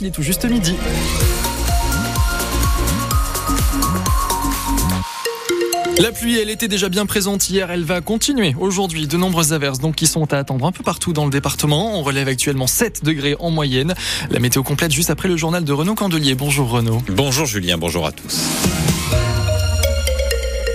Il 0.00 0.06
est 0.06 0.10
tout 0.10 0.22
juste 0.22 0.46
midi. 0.46 0.74
La 5.98 6.10
pluie, 6.10 6.38
elle 6.38 6.48
était 6.48 6.68
déjà 6.68 6.88
bien 6.88 7.04
présente 7.04 7.50
hier, 7.50 7.70
elle 7.70 7.84
va 7.84 8.00
continuer 8.00 8.56
aujourd'hui. 8.58 9.06
De 9.06 9.18
nombreuses 9.18 9.52
averses 9.52 9.80
donc 9.80 9.96
qui 9.96 10.06
sont 10.06 10.32
à 10.32 10.38
attendre 10.38 10.64
un 10.64 10.72
peu 10.72 10.82
partout 10.82 11.12
dans 11.12 11.26
le 11.26 11.30
département. 11.30 11.98
On 11.98 12.02
relève 12.02 12.28
actuellement 12.28 12.66
7 12.66 13.04
degrés 13.04 13.36
en 13.40 13.50
moyenne. 13.50 13.94
La 14.30 14.40
météo 14.40 14.62
complète 14.62 14.90
juste 14.90 15.10
après 15.10 15.28
le 15.28 15.36
journal 15.36 15.64
de 15.64 15.72
Renaud 15.74 15.94
Candelier. 15.94 16.34
Bonjour 16.34 16.70
Renaud. 16.70 17.02
Bonjour 17.10 17.44
Julien, 17.44 17.76
bonjour 17.76 18.06
à 18.06 18.12
tous. 18.12 18.40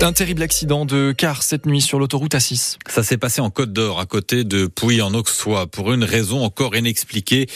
Un 0.01 0.13
terrible 0.13 0.41
accident 0.43 0.85
de 0.85 1.13
car 1.15 1.43
cette 1.43 1.65
nuit 1.65 1.81
sur 1.81 1.99
l'autoroute 1.99 2.33
A6. 2.33 2.77
Ça 2.87 3.03
s'est 3.03 3.17
passé 3.17 3.41
en 3.41 3.49
Côte 3.49 3.73
d'Or, 3.73 3.99
à 3.99 4.05
côté 4.05 4.45
de 4.45 4.65
Pouilly 4.65 5.01
en 5.01 5.13
Auxois, 5.13 5.67
pour 5.67 5.91
une 5.91 6.05
raison 6.05 6.41
encore 6.41 6.77
inexpliquée. 6.77 7.47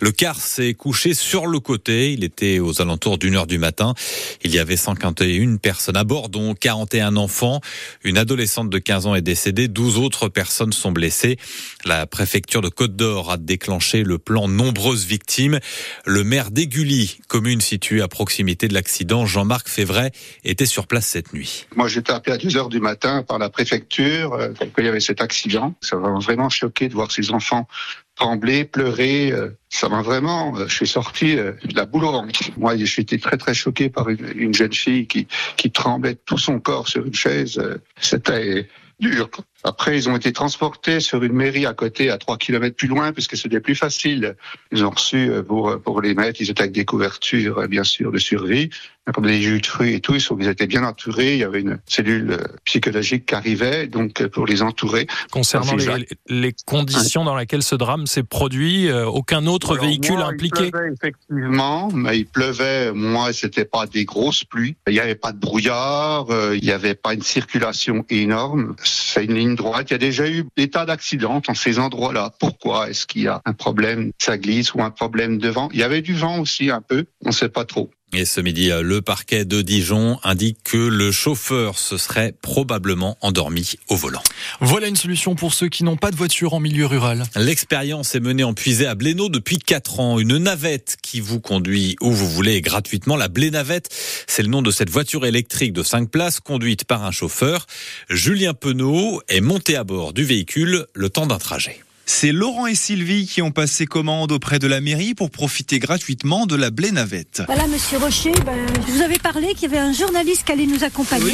Le 0.00 0.10
car 0.10 0.36
s'est 0.40 0.74
couché 0.74 1.14
sur 1.14 1.46
le 1.46 1.60
côté. 1.60 2.12
Il 2.12 2.24
était 2.24 2.58
aux 2.58 2.82
alentours 2.82 3.18
d'une 3.18 3.36
heure 3.36 3.46
du 3.46 3.56
matin. 3.56 3.94
Il 4.42 4.52
y 4.52 4.58
avait 4.58 4.76
151 4.76 5.58
personnes 5.58 5.96
à 5.96 6.02
bord, 6.02 6.28
dont 6.28 6.54
41 6.54 7.14
enfants. 7.14 7.60
Une 8.02 8.18
adolescente 8.18 8.68
de 8.68 8.78
15 8.78 9.06
ans 9.06 9.14
est 9.14 9.22
décédée. 9.22 9.68
12 9.68 9.98
autres 9.98 10.28
personnes 10.28 10.72
sont 10.72 10.90
blessées. 10.90 11.38
La 11.84 12.08
préfecture 12.08 12.62
de 12.62 12.68
Côte 12.68 12.96
d'Or 12.96 13.30
a 13.30 13.36
déclenché 13.36 14.02
le 14.02 14.18
plan 14.18 14.48
nombreuses 14.48 15.06
victimes. 15.06 15.60
Le 16.04 16.24
maire 16.24 16.50
d'Aigully, 16.50 17.20
commune 17.28 17.60
située 17.60 18.02
à 18.02 18.08
proximité 18.08 18.66
de 18.66 18.74
l'accident, 18.74 19.24
Jean-Marc 19.24 19.68
Févray, 19.68 20.10
était 20.42 20.66
sur 20.66 20.88
place 20.88 21.06
cette 21.06 21.32
nuit 21.32 21.66
j'étais 21.92 22.12
appelé 22.12 22.34
à 22.34 22.38
2 22.38 22.56
heures 22.56 22.68
du 22.68 22.80
matin 22.80 23.22
par 23.22 23.38
la 23.38 23.50
préfecture 23.50 24.32
euh, 24.34 24.52
qu'il 24.74 24.84
y 24.84 24.88
avait 24.88 25.00
cet 25.00 25.20
accident. 25.20 25.74
Ça 25.80 25.96
m'a 25.96 26.18
vraiment 26.18 26.48
choqué 26.48 26.88
de 26.88 26.94
voir 26.94 27.10
ces 27.10 27.30
enfants 27.32 27.68
trembler, 28.14 28.64
pleurer. 28.64 29.32
Euh, 29.32 29.50
ça 29.70 29.88
m'a 29.88 30.02
vraiment, 30.02 30.56
euh, 30.56 30.66
je 30.68 30.74
suis 30.74 30.86
sorti 30.86 31.36
de 31.36 31.56
la 31.74 31.86
boule 31.86 32.04
au 32.04 32.12
ventre. 32.12 32.40
Moi, 32.56 32.76
je 32.76 32.84
suis 32.84 33.06
très 33.06 33.36
très 33.36 33.54
choqué 33.54 33.88
par 33.88 34.08
une, 34.08 34.32
une, 34.34 34.54
jeune 34.54 34.72
fille 34.72 35.06
qui, 35.06 35.26
qui 35.56 35.70
tremblait 35.70 36.16
tout 36.26 36.38
son 36.38 36.60
corps 36.60 36.88
sur 36.88 37.06
une 37.06 37.14
chaise. 37.14 37.60
C'était 38.00 38.68
dur. 39.02 39.28
Après, 39.64 39.96
ils 39.96 40.08
ont 40.08 40.16
été 40.16 40.32
transportés 40.32 41.00
sur 41.00 41.22
une 41.22 41.34
mairie 41.34 41.66
à 41.66 41.74
côté, 41.74 42.10
à 42.10 42.18
3 42.18 42.38
kilomètres 42.38 42.76
plus 42.76 42.88
loin, 42.88 43.12
puisque 43.12 43.36
c'était 43.36 43.60
plus 43.60 43.74
facile. 43.74 44.36
Ils 44.72 44.84
ont 44.84 44.90
reçu 44.90 45.30
pour, 45.46 45.80
pour 45.80 46.00
les 46.00 46.14
mettre, 46.14 46.40
ils 46.40 46.50
étaient 46.50 46.62
avec 46.62 46.72
des 46.72 46.84
couvertures, 46.84 47.68
bien 47.68 47.84
sûr, 47.84 48.10
de 48.10 48.18
survie 48.18 48.70
comme 49.10 49.26
des 49.26 49.42
jus 49.42 49.60
de 49.60 49.66
fruits 49.66 49.94
et 49.94 50.00
tout, 50.00 50.14
ils 50.14 50.48
étaient 50.48 50.68
bien 50.68 50.84
entourés. 50.84 51.32
Il 51.32 51.38
y 51.40 51.44
avait 51.44 51.60
une 51.60 51.80
cellule 51.86 52.32
euh, 52.32 52.44
psychologique 52.64 53.26
qui 53.26 53.34
arrivait, 53.34 53.88
donc 53.88 54.20
euh, 54.20 54.28
pour 54.28 54.46
les 54.46 54.62
entourer. 54.62 55.08
Concernant 55.32 55.74
les, 55.74 56.06
les, 56.28 56.54
conditions 56.64 57.24
dans 57.24 57.34
lesquelles 57.34 57.64
ce 57.64 57.74
drame 57.74 58.06
s'est 58.06 58.22
produit, 58.22 58.88
euh, 58.88 59.06
aucun 59.06 59.46
autre 59.46 59.76
véhicule 59.76 60.20
impliqué. 60.20 60.66
Il 60.66 60.70
pleuvait 60.70 60.92
effectivement, 60.92 61.88
mais 61.92 62.18
il 62.18 62.26
pleuvait. 62.26 62.92
Moi, 62.92 63.32
c'était 63.32 63.64
pas 63.64 63.86
des 63.86 64.04
grosses 64.04 64.44
pluies. 64.44 64.76
Il 64.86 64.92
n'y 64.92 65.00
avait 65.00 65.16
pas 65.16 65.32
de 65.32 65.38
brouillard. 65.38 66.26
il 66.54 66.62
n'y 66.62 66.70
avait 66.70 66.94
pas 66.94 67.14
une 67.14 67.22
circulation 67.22 68.04
énorme. 68.08 68.76
C'est 68.92 69.24
une 69.24 69.34
ligne 69.34 69.54
droite. 69.54 69.90
Il 69.90 69.92
y 69.92 69.96
a 69.96 69.98
déjà 69.98 70.28
eu 70.28 70.44
des 70.56 70.68
tas 70.68 70.84
d'accidents 70.84 71.40
dans 71.46 71.54
ces 71.54 71.78
endroits-là. 71.78 72.32
Pourquoi 72.38 72.90
Est-ce 72.90 73.06
qu'il 73.06 73.22
y 73.22 73.28
a 73.28 73.40
un 73.44 73.52
problème 73.52 74.12
Ça 74.18 74.38
glisse 74.38 74.74
ou 74.74 74.82
un 74.82 74.90
problème 74.90 75.38
de 75.38 75.48
vent? 75.48 75.68
Il 75.72 75.80
y 75.80 75.82
avait 75.82 76.02
du 76.02 76.14
vent 76.14 76.38
aussi 76.38 76.70
un 76.70 76.80
peu. 76.80 77.06
On 77.24 77.28
ne 77.28 77.34
sait 77.34 77.48
pas 77.48 77.64
trop. 77.64 77.90
Et 78.14 78.26
ce 78.26 78.42
midi, 78.42 78.70
le 78.82 79.00
parquet 79.00 79.46
de 79.46 79.62
Dijon 79.62 80.18
indique 80.22 80.58
que 80.64 80.76
le 80.76 81.10
chauffeur 81.10 81.78
se 81.78 81.96
serait 81.96 82.34
probablement 82.42 83.16
endormi 83.22 83.76
au 83.88 83.96
volant. 83.96 84.22
Voilà 84.60 84.88
une 84.88 84.96
solution 84.96 85.34
pour 85.34 85.54
ceux 85.54 85.70
qui 85.70 85.82
n'ont 85.82 85.96
pas 85.96 86.10
de 86.10 86.16
voiture 86.16 86.52
en 86.52 86.60
milieu 86.60 86.84
rural. 86.84 87.22
L'expérience 87.36 88.14
est 88.14 88.20
menée 88.20 88.44
en 88.44 88.52
puisée 88.52 88.86
à 88.86 88.94
Blénaud 88.94 89.30
depuis 89.30 89.58
4 89.58 90.00
ans. 90.00 90.18
Une 90.18 90.36
navette 90.36 90.98
qui 91.02 91.20
vous 91.20 91.40
conduit 91.40 91.96
où 92.02 92.12
vous 92.12 92.28
voulez 92.28 92.60
gratuitement. 92.60 93.16
La 93.16 93.28
Blénavette, 93.28 93.88
c'est 94.26 94.42
le 94.42 94.48
nom 94.48 94.60
de 94.60 94.70
cette 94.70 94.90
voiture 94.90 95.24
électrique 95.24 95.72
de 95.72 95.82
5 95.82 96.10
places 96.10 96.40
conduite 96.40 96.84
par 96.84 97.04
un 97.04 97.12
chauffeur. 97.12 97.66
Julien 98.10 98.52
Penaud 98.52 99.22
est 99.28 99.40
monté 99.40 99.74
à 99.74 99.84
bord 99.84 100.12
du 100.12 100.24
véhicule 100.24 100.84
le 100.92 101.08
temps 101.08 101.26
d'un 101.26 101.38
trajet. 101.38 101.80
C'est 102.04 102.32
Laurent 102.32 102.66
et 102.66 102.74
Sylvie 102.74 103.26
qui 103.26 103.42
ont 103.42 103.52
passé 103.52 103.86
commande 103.86 104.32
auprès 104.32 104.58
de 104.58 104.66
la 104.66 104.80
mairie 104.80 105.14
pour 105.14 105.30
profiter 105.30 105.78
gratuitement 105.78 106.46
de 106.46 106.56
la 106.56 106.70
blé 106.70 106.90
navette. 106.90 107.42
Voilà, 107.46 107.66
monsieur 107.66 107.98
Rocher, 107.98 108.32
ben, 108.44 108.58
je 108.86 108.92
vous 108.92 109.02
avais 109.02 109.18
parlé 109.18 109.54
qu'il 109.54 109.70
y 109.70 109.74
avait 109.74 109.78
un 109.78 109.92
journaliste 109.92 110.44
qui 110.44 110.52
allait 110.52 110.66
nous 110.66 110.82
accompagner. 110.82 111.24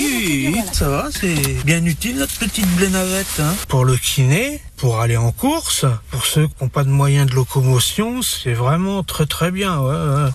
Oui, 0.49 0.57
ça 0.73 0.89
va, 0.89 1.09
c'est 1.11 1.65
bien 1.65 1.85
utile 1.85 2.17
notre 2.17 2.35
petite 2.35 2.67
blé 2.77 2.89
navette. 2.89 3.41
Hein. 3.41 3.55
Pour 3.69 3.85
le 3.85 3.97
kiné, 3.97 4.61
pour 4.77 5.01
aller 5.01 5.17
en 5.17 5.33
course, 5.33 5.87
pour 6.11 6.27
ceux 6.27 6.47
qui 6.47 6.55
n'ont 6.61 6.69
pas 6.69 6.85
de 6.85 6.91
moyens 6.91 7.29
de 7.29 7.35
locomotion, 7.35 8.23
c'est 8.23 8.55
vraiment 8.55 9.03
très 9.03 9.27
très 9.27 9.51
bien. 9.51 9.81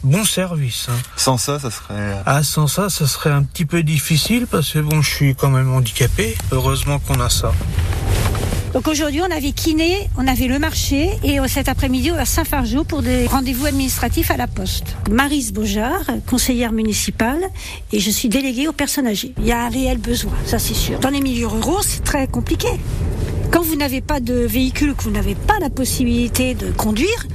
Bon 0.03 0.25
service. 0.25 0.87
Hein. 0.89 0.97
Sans 1.15 1.37
ça, 1.37 1.59
ça 1.59 1.69
serait. 1.71 2.17
Ah, 2.25 2.43
sans 2.43 2.67
ça, 2.67 2.89
ça 2.89 3.07
serait 3.07 3.31
un 3.31 3.43
petit 3.43 3.65
peu 3.65 3.83
difficile 3.83 4.47
parce 4.47 4.71
que 4.73 4.79
bon, 4.79 5.01
je 5.01 5.09
suis 5.09 5.35
quand 5.35 5.49
même 5.49 5.71
handicapé. 5.71 6.35
Heureusement 6.51 6.99
qu'on 6.99 7.19
a 7.19 7.29
ça. 7.29 7.53
Donc 8.73 8.87
aujourd'hui, 8.87 9.21
on 9.21 9.31
avait 9.31 9.51
kiné, 9.51 10.09
on 10.17 10.27
avait 10.27 10.47
le 10.47 10.57
marché 10.57 11.11
et 11.23 11.37
cet 11.47 11.69
après-midi, 11.69 12.11
on 12.11 12.15
va 12.15 12.25
Saint-Fargeau 12.25 12.83
pour 12.83 13.03
des 13.03 13.27
rendez-vous 13.27 13.67
administratifs 13.67 14.31
à 14.31 14.37
la 14.37 14.47
poste. 14.47 14.95
Marise 15.11 15.53
Beaujard, 15.53 16.05
conseillère 16.27 16.71
municipale, 16.71 17.41
et 17.91 17.99
je 17.99 18.09
suis 18.09 18.29
déléguée 18.29 18.67
aux 18.67 18.73
personnes 18.73 19.05
âgées. 19.05 19.33
Il 19.37 19.45
y 19.45 19.51
a 19.51 19.65
un 19.65 19.69
réel 19.69 19.99
besoin, 19.99 20.33
ça 20.47 20.57
c'est 20.57 20.73
sûr. 20.73 20.99
Dans 20.99 21.11
les 21.11 21.21
milieux 21.21 21.45
ruraux, 21.45 21.83
c'est 21.83 22.03
très 22.03 22.27
compliqué. 22.27 22.67
Quand 23.51 23.61
vous 23.61 23.75
n'avez 23.75 24.01
pas 24.01 24.19
de 24.19 24.33
véhicule, 24.33 24.95
que 24.95 25.03
vous 25.03 25.11
n'avez 25.11 25.35
pas 25.35 25.59
la 25.61 25.69
possibilité 25.69 26.55
de 26.55 26.71
conduire, 26.71 27.27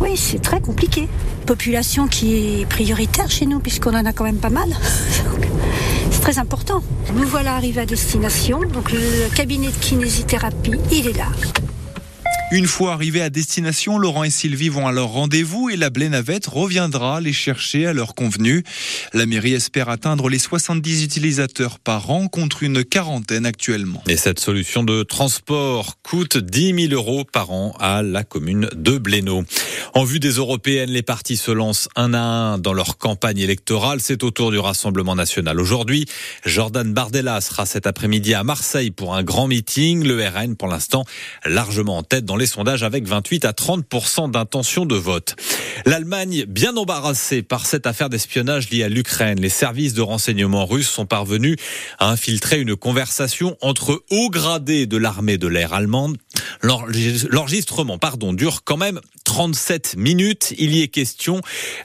oui, 0.00 0.16
c'est 0.16 0.40
très 0.40 0.60
compliqué. 0.60 1.08
Population 1.44 2.06
qui 2.06 2.34
est 2.34 2.66
prioritaire 2.66 3.30
chez 3.32 3.46
nous, 3.46 3.58
puisqu'on 3.58 3.94
en 3.94 4.04
a 4.04 4.12
quand 4.12 4.24
même 4.24 4.38
pas 4.38 4.50
mal. 4.50 4.68
très 6.20 6.38
important. 6.38 6.82
Nous 7.14 7.26
voilà 7.26 7.54
arrivés 7.54 7.82
à 7.82 7.86
destination. 7.86 8.60
Donc 8.60 8.92
le 8.92 9.34
cabinet 9.34 9.68
de 9.68 9.72
kinésithérapie, 9.72 10.80
il 10.90 11.08
est 11.08 11.16
là. 11.16 11.28
Une 12.50 12.66
fois 12.66 12.92
arrivés 12.92 13.22
à 13.22 13.30
destination, 13.30 13.98
Laurent 13.98 14.22
et 14.22 14.30
Sylvie 14.30 14.68
vont 14.68 14.86
à 14.86 14.92
leur 14.92 15.08
rendez-vous 15.08 15.70
et 15.70 15.76
la 15.76 15.88
Blénavette 15.88 16.46
reviendra 16.46 17.20
les 17.20 17.32
chercher 17.32 17.86
à 17.86 17.92
leur 17.94 18.14
convenu. 18.14 18.62
La 19.14 19.24
mairie 19.24 19.54
espère 19.54 19.88
atteindre 19.88 20.28
les 20.28 20.38
70 20.38 21.04
utilisateurs 21.04 21.78
par 21.78 22.10
an 22.10 22.28
contre 22.28 22.62
une 22.62 22.84
quarantaine 22.84 23.46
actuellement. 23.46 24.02
Et 24.06 24.18
cette 24.18 24.38
solution 24.38 24.84
de 24.84 25.02
transport 25.02 25.94
coûte 26.02 26.36
10 26.36 26.88
000 26.88 26.92
euros 26.92 27.24
par 27.24 27.50
an 27.50 27.74
à 27.80 28.02
la 28.02 28.24
commune 28.24 28.68
de 28.74 28.98
Blénaud. 28.98 29.44
En 29.94 30.04
vue 30.04 30.20
des 30.20 30.32
européennes, 30.32 30.90
les 30.90 31.02
partis 31.02 31.38
se 31.38 31.50
lancent 31.50 31.88
un 31.96 32.12
à 32.14 32.20
un 32.20 32.58
dans 32.58 32.74
leur 32.74 32.98
campagne 32.98 33.38
électorale. 33.38 34.00
C'est 34.00 34.22
au 34.22 34.30
tour 34.30 34.50
du 34.50 34.58
Rassemblement 34.58 35.16
national. 35.16 35.58
Aujourd'hui, 35.60 36.06
Jordan 36.44 36.92
Bardella 36.92 37.40
sera 37.40 37.64
cet 37.64 37.86
après-midi 37.86 38.34
à 38.34 38.44
Marseille 38.44 38.90
pour 38.90 39.14
un 39.14 39.22
grand 39.22 39.48
meeting. 39.48 40.04
Le 40.04 40.22
RN, 40.24 40.56
pour 40.56 40.68
l'instant, 40.68 41.04
largement 41.46 41.98
en 41.98 42.02
tête 42.02 42.24
dans 42.24 42.36
les 42.36 42.43
sondages 42.46 42.82
avec 42.82 43.06
28 43.06 43.44
à 43.44 43.52
30% 43.52 44.30
d'intention 44.30 44.86
de 44.86 44.94
vote. 44.94 45.36
L'Allemagne, 45.86 46.44
bien 46.46 46.76
embarrassée 46.76 47.42
par 47.42 47.66
cette 47.66 47.86
affaire 47.86 48.08
d'espionnage 48.08 48.70
liée 48.70 48.84
à 48.84 48.88
l'Ukraine, 48.88 49.40
les 49.40 49.48
services 49.48 49.94
de 49.94 50.02
renseignement 50.02 50.66
russes 50.66 50.88
sont 50.88 51.06
parvenus 51.06 51.56
à 51.98 52.10
infiltrer 52.10 52.60
une 52.60 52.76
conversation 52.76 53.56
entre 53.60 54.02
hauts 54.10 54.30
gradés 54.30 54.86
de 54.86 54.96
l'armée 54.96 55.38
de 55.38 55.48
l'air 55.48 55.72
allemande. 55.72 56.16
L'enregistrement, 56.62 57.98
pardon, 57.98 58.32
dure 58.32 58.62
quand 58.64 58.76
même 58.76 59.00
37 59.34 59.96
minutes. 59.96 60.54
Il 60.58 60.76
y 60.76 60.82
est 60.82 60.86
question 60.86 61.40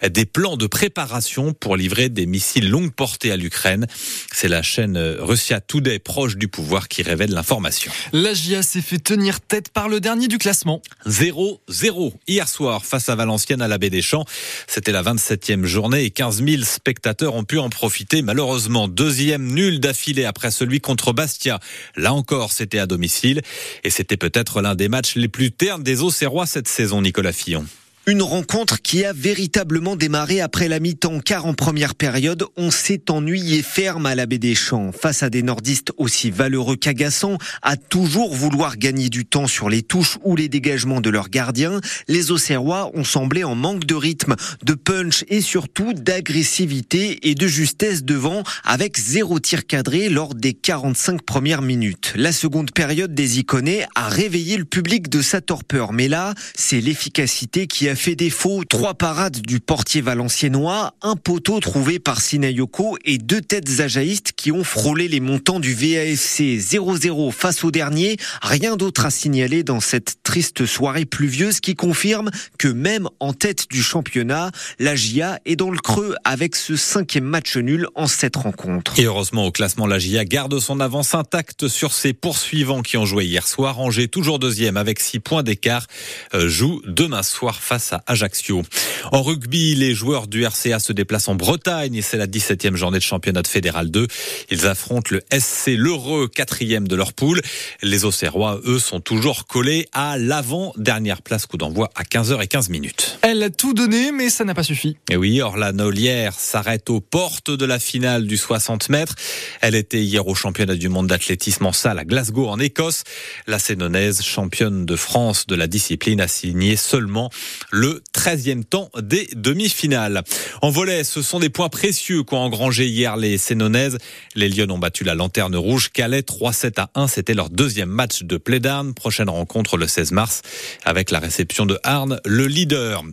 des 0.08 0.26
plans 0.28 0.56
de 0.56 0.68
préparation 0.68 1.52
pour 1.52 1.78
livrer 1.78 2.08
des 2.10 2.28
missiles 2.28 2.70
longue 2.70 2.94
portée 2.94 3.32
à 3.32 3.38
l'Ukraine. 3.38 3.88
C'est 4.32 4.48
la 4.48 4.62
chaîne 4.62 5.00
Russia 5.20 5.60
Today 5.60 5.98
proche 5.98 6.38
du 6.38 6.48
pouvoir 6.48 6.88
qui 6.88 7.02
révèle 7.02 7.32
l'information. 7.32 7.92
La 8.14 8.36
GIA 8.36 8.62
s'est 8.62 8.84
fait 8.84 9.00
tenir 9.00 9.42
tête 9.42 9.70
par 9.70 9.90
le 9.90 10.00
dernier 10.00 10.28
du 10.28 10.38
classement. 10.38 10.84
0-0 11.08 12.14
hier 12.28 12.48
soir 12.48 12.86
face 12.86 13.10
à 13.10 13.16
Valenciennes 13.16 13.64
à 13.64 13.68
la 13.68 13.80
baie 13.80 13.90
des 13.90 14.04
Champs. 14.04 14.26
C'était 14.68 14.92
la 14.92 15.02
27e 15.02 15.66
journée 15.66 16.04
et 16.04 16.12
15 16.12 16.44
000 16.46 16.62
spectateurs 16.62 17.34
ont 17.34 17.46
pu 17.46 17.58
en 17.58 17.72
profiter. 17.72 18.22
Malheureusement, 18.22 18.88
deuxième 18.88 19.52
nul 19.52 19.80
d'affilée 19.80 20.26
après 20.26 20.52
celui 20.52 20.82
contre 20.82 21.14
Bastia. 21.14 21.60
Là 21.96 22.14
encore, 22.14 22.52
c'était 22.52 22.78
à 22.78 22.86
domicile 22.86 23.42
et 23.84 23.90
c'était 23.90 24.18
peut-être 24.18 24.62
l'un 24.62 24.76
des 24.76 24.88
matchs 24.88 25.16
les 25.16 25.30
plus 25.30 25.52
ternes 25.52 25.82
des 25.82 26.04
Auxerrois 26.04 26.46
cette 26.46 26.68
saison, 26.68 27.02
Nicolas 27.02 27.39
Fillon. 27.40 27.66
Une 28.10 28.24
rencontre 28.24 28.82
qui 28.82 29.06
a 29.06 29.14
véritablement 29.14 29.96
démarré 29.96 30.42
après 30.42 30.68
la 30.68 30.80
mi-temps, 30.80 31.20
car 31.20 31.46
en 31.46 31.54
première 31.54 31.94
période, 31.94 32.44
on 32.58 32.72
s'est 32.72 33.04
ennuyé 33.12 33.62
ferme 33.62 34.08
à 34.08 34.16
la 34.16 34.26
baie 34.26 34.40
des 34.40 34.56
Champs. 34.56 34.92
Face 34.92 35.22
à 35.22 35.30
des 35.30 35.44
nordistes 35.44 35.92
aussi 35.96 36.32
valeureux 36.32 36.76
qu'agaçants, 36.76 37.38
à 37.62 37.78
toujours 37.78 38.34
vouloir 38.34 38.78
gagner 38.78 39.10
du 39.10 39.28
temps 39.28 39.46
sur 39.46 39.70
les 39.70 39.84
touches 39.84 40.18
ou 40.24 40.36
les 40.36 40.50
dégagements 40.50 41.02
de 41.02 41.12
leurs 41.12 41.30
gardiens, 41.30 41.82
les 42.08 42.32
Auxerrois 42.32 42.90
ont 42.96 43.04
semblé 43.04 43.44
en 43.44 43.54
manque 43.54 43.86
de 43.86 43.94
rythme, 43.94 44.36
de 44.66 44.74
punch 44.74 45.24
et 45.28 45.42
surtout 45.42 45.94
d'agressivité 45.94 47.30
et 47.30 47.36
de 47.36 47.46
justesse 47.46 48.04
devant, 48.04 48.42
avec 48.64 48.98
zéro 48.98 49.38
tir 49.40 49.68
cadré 49.68 50.10
lors 50.10 50.34
des 50.34 50.54
45 50.54 51.22
premières 51.22 51.62
minutes. 51.62 52.14
La 52.16 52.32
seconde 52.32 52.72
période 52.72 53.14
des 53.14 53.38
Iconais 53.38 53.86
a 53.94 54.10
réveillé 54.10 54.58
le 54.58 54.66
public 54.66 55.10
de 55.10 55.22
sa 55.22 55.42
torpeur, 55.42 55.94
mais 55.94 56.08
là, 56.08 56.34
c'est 56.56 56.82
l'efficacité 56.82 57.68
qui 57.68 57.88
a 57.88 57.99
fait 58.00 58.16
défaut. 58.16 58.64
Trois 58.64 58.94
parades 58.94 59.42
du 59.42 59.60
portier 59.60 60.02
valenciennois, 60.02 60.94
un 61.02 61.16
poteau 61.16 61.60
trouvé 61.60 62.00
par 62.00 62.22
Sinayoko 62.22 62.98
et 63.04 63.18
deux 63.18 63.42
têtes 63.42 63.82
ajaïstes 63.82 64.32
qui 64.36 64.52
ont 64.52 64.64
frôlé 64.64 65.08
les 65.08 65.20
montants 65.20 65.60
du 65.60 65.74
VAFC 65.74 66.58
0-0 66.60 67.32
face 67.32 67.64
au 67.64 67.72
dernier. 67.72 68.18
Rien 68.42 68.78
d'autre 68.78 69.06
à 69.06 69.12
signaler 69.12 69.64
dans 69.64 69.82
cette 69.82 70.16
triste 70.24 70.66
soirée 70.66 71.06
pluvieuse 71.06 71.60
qui 71.60 71.76
confirme 71.76 72.32
que 72.58 72.70
même 72.70 73.10
en 73.20 73.34
tête 73.34 73.66
du 73.70 73.84
championnat, 73.84 74.52
la 74.80 74.96
GIA 74.96 75.40
est 75.46 75.58
dans 75.58 75.72
le 75.72 75.80
creux 75.80 76.16
avec 76.24 76.56
ce 76.56 76.78
cinquième 76.78 77.26
match 77.26 77.58
nul 77.58 77.88
en 77.96 78.08
sept 78.08 78.38
rencontres. 78.38 78.98
Et 78.98 79.06
heureusement 79.06 79.46
au 79.46 79.52
classement, 79.52 79.88
la 79.88 80.00
GIA 80.00 80.24
garde 80.24 80.58
son 80.60 80.80
avance 80.80 81.16
intacte 81.16 81.68
sur 81.68 81.94
ses 81.94 82.14
poursuivants 82.14 82.82
qui 82.82 82.98
ont 82.98 83.06
joué 83.06 83.26
hier 83.26 83.46
soir. 83.46 83.80
Angers, 83.80 84.08
toujours 84.08 84.40
deuxième 84.40 84.78
avec 84.78 85.00
six 85.00 85.20
points 85.20 85.44
d'écart, 85.44 85.86
euh, 86.34 86.48
joue 86.48 86.82
demain 86.86 87.24
soir 87.24 87.62
face 87.62 87.79
à 87.92 88.04
Ajaccio. 88.08 88.64
En 89.12 89.24
rugby, 89.24 89.76
les 89.76 89.94
joueurs 89.94 90.28
du 90.28 90.46
RCA 90.46 90.80
se 90.80 90.94
déplacent 90.94 91.28
en 91.28 91.36
Bretagne 91.36 91.96
et 91.96 92.02
c'est 92.02 92.18
la 92.18 92.28
17e 92.28 92.76
journée 92.76 93.00
de 93.00 93.04
championnat 93.04 93.42
de 93.42 93.48
fédéral 93.48 93.90
2. 93.90 94.08
Ils 94.52 94.68
affrontent 94.68 95.10
le 95.12 95.22
SC 95.32 95.76
L'Heureux, 95.76 96.28
quatrième 96.28 96.88
de 96.88 96.96
leur 96.96 97.14
poule. 97.14 97.42
Les 97.82 98.06
Auxerrois, 98.06 98.60
eux, 98.66 98.80
sont 98.80 99.00
toujours 99.00 99.48
collés 99.48 99.88
à 99.94 100.18
l'avant-dernière 100.18 101.22
place 101.22 101.46
coup 101.46 101.58
d'envoi 101.58 101.90
à 101.96 102.04
15h15 102.04 102.70
minutes. 102.70 103.18
Elle 103.22 103.42
a 103.44 103.50
tout 103.50 103.74
donné, 103.74 104.12
mais 104.12 104.30
ça 104.30 104.44
n'a 104.44 104.54
pas 104.54 104.64
suffi. 104.64 104.98
Et 105.10 105.16
oui, 105.16 105.42
Orlane 105.42 105.82
Ollière 105.82 106.34
s'arrête 106.34 106.90
aux 106.90 107.02
portes 107.02 107.52
de 107.52 107.66
la 107.66 107.80
finale 107.80 108.28
du 108.28 108.38
60 108.38 108.90
mètres. 108.90 109.16
Elle 109.62 109.76
était 109.76 110.02
hier 110.02 110.28
au 110.28 110.36
championnat 110.36 110.76
du 110.76 110.90
monde 110.90 111.08
d'athlétisme 111.08 111.66
en 111.66 111.74
salle 111.74 112.00
à 112.00 112.06
Glasgow, 112.06 112.48
en 112.48 112.60
Écosse. 112.60 113.04
La 113.48 113.60
Sénonaise, 113.60 114.22
championne 114.22 114.86
de 114.86 114.96
France 114.96 115.48
de 115.48 115.56
la 115.56 115.68
discipline, 115.68 116.22
a 116.22 116.28
signé 116.28 116.76
seulement 116.76 117.30
le 117.72 118.02
13e 118.16 118.64
temps 118.64 118.90
des 119.00 119.30
demi-finales. 119.36 120.24
En 120.62 120.70
volet, 120.70 121.04
ce 121.04 121.22
sont 121.22 121.40
des 121.40 121.50
points 121.50 121.70
précieux 121.70 122.24
qu'ont 122.24 122.38
engrangé 122.38 122.88
hier 122.88 123.18
les 123.18 123.38
Sénonaises. 123.38 123.98
Les 124.36 124.50
Lyonnes 124.50 124.72
ont 124.72 124.80
battu 124.80 125.04
la 125.04 125.16
Lanterne 125.16 125.56
Rouge. 125.56 125.90
Calais 125.92 126.22
3-7 126.22 126.80
à 126.80 126.90
1, 126.96 127.08
c'était 127.08 127.34
leur 127.34 127.50
deuxième 127.50 127.90
match 127.90 128.24
de 128.24 128.38
Plédarn. 128.38 128.94
Prochaine 128.94 129.30
rencontre 129.30 129.78
le 129.78 129.88
16 129.88 130.12
mars 130.12 130.42
avec 130.84 131.12
la 131.12 131.20
réception 131.20 131.66
de 131.66 131.80
Arne, 131.84 132.20
le 132.26 132.48
leader. 132.48 133.04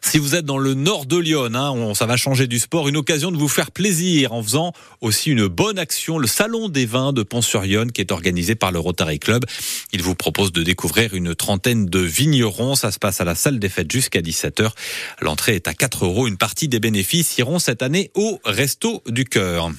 Si 0.00 0.18
vous 0.18 0.34
êtes 0.34 0.44
dans 0.44 0.58
le 0.58 0.74
nord 0.74 1.06
de 1.06 1.16
Lyon, 1.16 1.54
hein, 1.54 1.94
ça 1.94 2.06
va 2.06 2.16
changer 2.16 2.46
du 2.46 2.58
sport, 2.58 2.88
une 2.88 2.96
occasion 2.96 3.30
de 3.30 3.36
vous 3.36 3.48
faire 3.48 3.70
plaisir 3.70 4.32
en 4.32 4.42
faisant 4.42 4.72
aussi 5.00 5.30
une 5.30 5.46
bonne 5.46 5.78
action, 5.78 6.18
le 6.18 6.26
Salon 6.26 6.68
des 6.68 6.86
vins 6.86 7.12
de 7.12 7.22
Pont-sur-Yonne 7.22 7.92
qui 7.92 8.00
est 8.00 8.12
organisé 8.12 8.54
par 8.54 8.72
le 8.72 8.78
Rotary 8.78 9.18
Club. 9.18 9.44
Il 9.92 10.02
vous 10.02 10.14
propose 10.14 10.52
de 10.52 10.62
découvrir 10.62 11.14
une 11.14 11.34
trentaine 11.34 11.86
de 11.86 11.98
vignerons. 11.98 12.74
Ça 12.74 12.90
se 12.90 12.98
passe 12.98 13.20
à 13.20 13.24
la 13.24 13.34
salle 13.34 13.58
des 13.58 13.68
fêtes 13.68 13.90
jusqu'à 14.06 14.20
17h. 14.20 14.70
L'entrée 15.20 15.56
est 15.56 15.68
à 15.68 15.74
4 15.74 16.04
euros. 16.04 16.28
Une 16.28 16.36
partie 16.36 16.68
des 16.68 16.78
bénéfices 16.78 17.36
iront 17.38 17.58
cette 17.58 17.82
année 17.82 18.10
au 18.14 18.40
Resto 18.44 19.02
du 19.06 19.24
Cœur. 19.24 19.70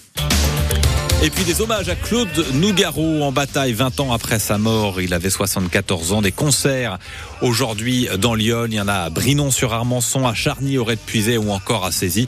Et 1.24 1.31
puis 1.31 1.45
des 1.45 1.62
hommages 1.62 1.89
à 1.89 1.95
Claude 1.95 2.45
Nougaro 2.53 3.24
en 3.24 3.31
bataille 3.31 3.74
20 3.74 4.01
ans 4.01 4.13
après 4.13 4.38
sa 4.38 4.59
mort. 4.59 5.01
Il 5.01 5.15
avait 5.15 5.31
74 5.31 6.13
ans. 6.13 6.21
Des 6.21 6.31
concerts 6.31 7.00
aujourd'hui 7.41 8.07
dans 8.19 8.35
Lyon. 8.35 8.65
Il 8.68 8.75
y 8.75 8.79
en 8.79 8.88
a 8.88 8.94
à 8.94 9.09
Brinon-sur-Armançon, 9.09 10.27
à 10.27 10.35
Charny, 10.35 10.77
au 10.77 10.83
Red 10.83 11.00
Puisé 11.00 11.39
ou 11.39 11.50
encore 11.51 11.85
à 11.85 11.91
Saisy. 11.91 12.27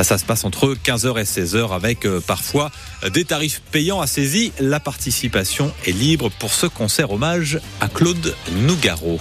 Ça 0.00 0.18
se 0.18 0.24
passe 0.24 0.44
entre 0.44 0.76
15h 0.84 1.18
et 1.18 1.24
16h 1.24 1.74
avec 1.74 2.06
euh, 2.06 2.20
parfois 2.20 2.70
des 3.12 3.24
tarifs 3.24 3.60
payants 3.72 4.00
à 4.00 4.06
Saisy. 4.06 4.52
La 4.60 4.78
participation 4.78 5.72
est 5.86 5.92
libre 5.92 6.30
pour 6.38 6.52
ce 6.52 6.66
concert 6.66 7.10
hommage 7.10 7.58
à 7.80 7.88
Claude 7.88 8.36
Nougaro. 8.52 9.18